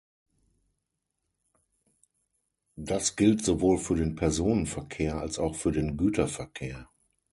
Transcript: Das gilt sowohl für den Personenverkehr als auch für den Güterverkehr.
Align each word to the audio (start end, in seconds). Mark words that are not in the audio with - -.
Das 2.75 3.15
gilt 3.15 3.45
sowohl 3.45 3.77
für 3.77 3.95
den 3.95 4.15
Personenverkehr 4.15 5.17
als 5.19 5.37
auch 5.37 5.53
für 5.53 5.71
den 5.71 5.95
Güterverkehr. 5.95 6.89